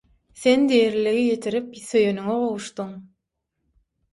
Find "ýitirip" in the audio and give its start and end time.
1.33-1.67